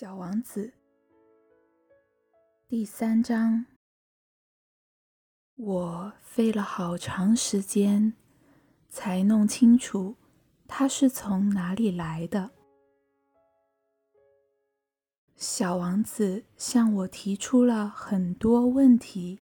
[0.00, 0.72] 小王子
[2.68, 3.66] 第三章。
[5.56, 8.14] 我费了好长时间，
[8.88, 10.14] 才弄清楚
[10.68, 12.52] 他是从哪里来的。
[15.34, 19.40] 小王子向我提出了很多问题，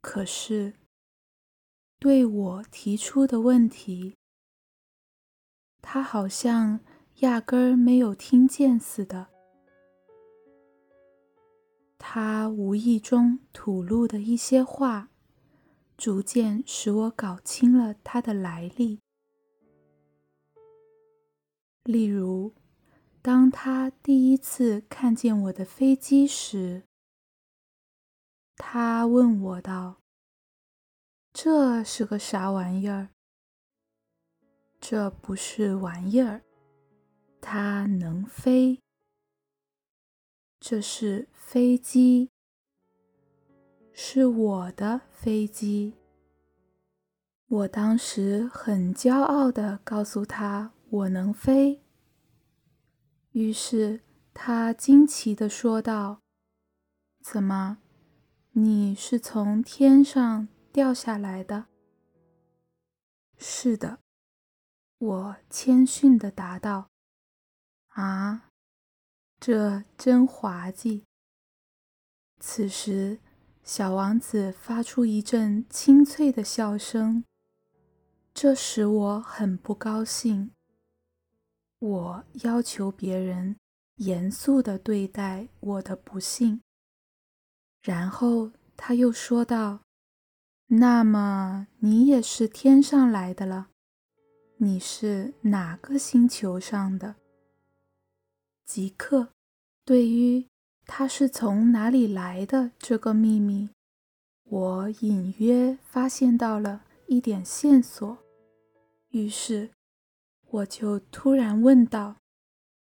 [0.00, 0.74] 可是
[1.98, 4.16] 对我提出的问题，
[5.82, 6.78] 他好像……
[7.20, 9.28] 压根儿没有听见似的。
[11.98, 15.10] 他无意中吐露的一些话，
[15.96, 19.00] 逐渐使我搞清了他的来历。
[21.82, 22.54] 例如，
[23.20, 26.84] 当他第一次看见我的飞机时，
[28.56, 29.96] 他问我道
[31.32, 33.08] ：“这是个啥玩意儿？”
[34.80, 36.42] 这不是玩意儿。
[37.40, 38.80] 它能飞，
[40.60, 42.30] 这是飞机，
[43.92, 45.94] 是我的飞机。
[47.46, 51.82] 我当时很骄傲的告诉他我能飞，
[53.32, 54.02] 于是
[54.34, 56.20] 他惊奇的说道
[57.24, 57.78] ：“怎么，
[58.52, 61.68] 你是从天上掉下来的
[63.38, 64.00] ？”“是的。”
[64.98, 66.90] 我谦逊的答道。
[67.98, 68.44] 啊，
[69.40, 71.02] 这真滑稽！
[72.38, 73.18] 此时，
[73.64, 77.24] 小王子发出一阵清脆的笑声，
[78.32, 80.52] 这使我很不高兴。
[81.80, 83.56] 我要求别人
[83.96, 86.60] 严肃地对待我的不幸。
[87.82, 89.80] 然后他又说道
[90.70, 93.70] ：“那么你也是天上来的了？
[94.58, 97.16] 你是哪个星球上的？”
[98.68, 99.28] 即刻，
[99.86, 100.44] 对于
[100.84, 103.70] 他是从哪里来的这个秘密，
[104.44, 108.18] 我隐约发现到了一点线索。
[109.08, 109.70] 于是，
[110.50, 112.16] 我就突然问道：“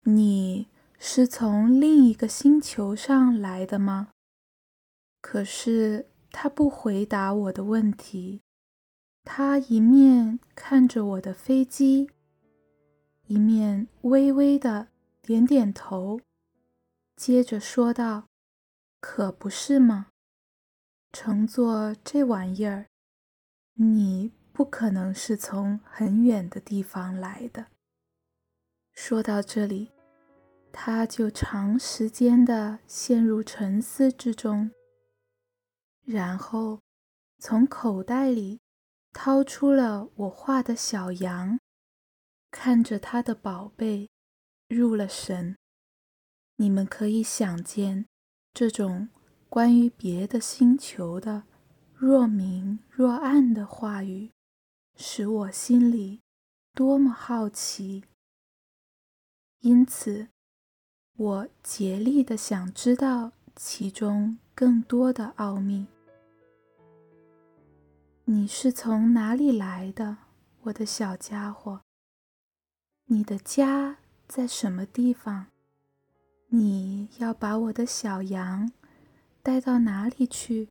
[0.03, 0.67] 你
[0.99, 4.09] 是从另一个星球上来的吗？”
[5.21, 8.41] 可是他不回答我的问题，
[9.23, 12.09] 他一面看着我的飞机，
[13.27, 14.89] 一面微微的。
[15.27, 16.21] 点点头，
[17.17, 18.29] 接着说道
[19.01, 20.07] ：“可不是吗？
[21.11, 22.87] 乘坐这玩意儿，
[23.73, 27.67] 你不可能是从很远的地方来的。”
[28.95, 29.91] 说到这里，
[30.71, 34.71] 他就长时间的陷入沉思之中，
[36.05, 36.79] 然后
[37.37, 38.61] 从口袋里
[39.11, 41.59] 掏出了我画的小羊，
[42.49, 44.09] 看着他的宝贝。
[44.67, 45.55] 入了神，
[46.57, 48.05] 你们可以想见，
[48.53, 49.07] 这种
[49.47, 51.43] 关于别的星球的
[51.93, 54.31] 若明若暗的话语，
[54.97, 56.21] 使我心里
[56.73, 58.03] 多么好奇。
[59.61, 60.27] 因此，
[61.15, 65.87] 我竭力的想知道其中更多的奥秘。
[68.25, 70.17] 你是从哪里来的，
[70.63, 71.79] 我的小家伙？
[73.05, 73.99] 你的家？
[74.27, 75.47] 在什么地方？
[76.49, 78.71] 你要把我的小羊
[79.41, 80.69] 带到哪里去？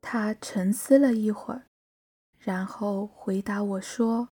[0.00, 1.66] 他沉思了一会儿，
[2.38, 4.28] 然后回答我说：“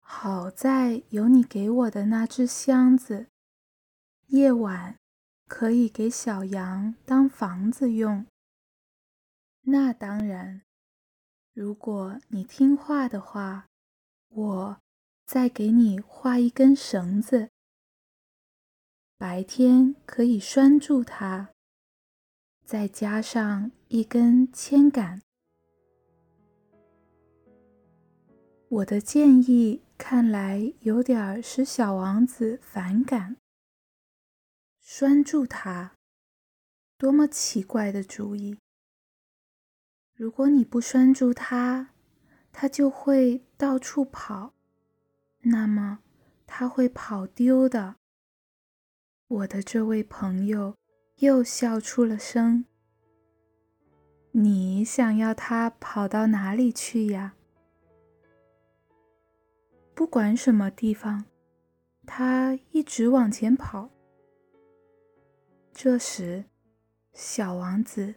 [0.00, 3.28] 好在有你给我的那只箱子，
[4.26, 4.96] 夜晚
[5.48, 8.26] 可以给小羊当房子用。
[9.62, 10.62] 那当然，
[11.54, 13.68] 如果你听话的话，
[14.28, 14.78] 我。”
[15.24, 17.50] 再给你画一根绳子，
[19.16, 21.50] 白天可以拴住它，
[22.64, 25.22] 再加上一根铅杆。
[28.68, 33.36] 我的建议看来有点使小王子反感。
[34.80, 35.94] 拴住它，
[36.98, 38.58] 多么奇怪的主意！
[40.14, 41.90] 如果你不拴住它，
[42.50, 44.52] 它就会到处跑。
[45.42, 46.00] 那么
[46.46, 47.96] 他会跑丢的。
[49.28, 50.76] 我的这位朋友
[51.16, 52.64] 又笑出了声。
[54.32, 57.34] 你想要他跑到哪里去呀？
[59.94, 61.26] 不管什么地方，
[62.06, 63.90] 他一直往前跑。
[65.72, 66.44] 这时，
[67.12, 68.14] 小王子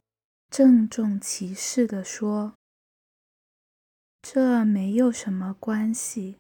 [0.50, 2.54] 郑重其事地说
[4.21, 6.38] ：“这没有什么关系。”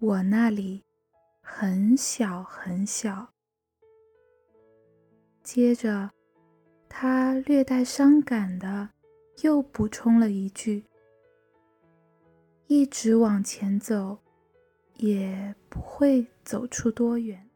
[0.00, 0.84] 我那里
[1.40, 3.32] 很小很小。
[5.42, 6.10] 接着，
[6.88, 8.90] 他略带伤感的
[9.42, 10.84] 又补充了一句
[12.68, 14.18] ：“一直往前走，
[14.98, 17.47] 也不会走出多远。”